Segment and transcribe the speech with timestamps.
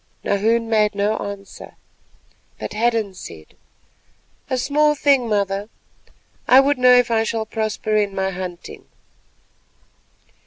[0.23, 1.75] Nahoon made no answer,
[2.57, 3.55] but Hadden said:—
[4.49, 5.69] "A small thing, mother.
[6.47, 8.87] I would know if I shall prosper in my hunting."